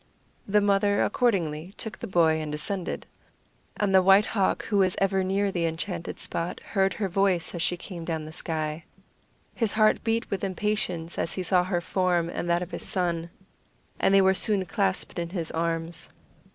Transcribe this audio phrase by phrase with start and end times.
[0.47, 3.05] The mother accordingly took the boy and descended.
[3.77, 7.61] And the White Hawk, who was ever near the enchanted spot, heard her voice as
[7.61, 8.83] she came down the sky.
[9.53, 13.29] His heart beat with impatience as he saw her form and that of his son,
[13.99, 16.09] and they were soon clasped in his arms.